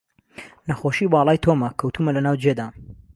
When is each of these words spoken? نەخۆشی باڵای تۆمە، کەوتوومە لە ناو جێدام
نەخۆشی 0.67 1.11
باڵای 1.13 1.41
تۆمە، 1.43 1.69
کەوتوومە 1.79 2.11
لە 2.15 2.21
ناو 2.25 2.39
جێدام 2.43 2.73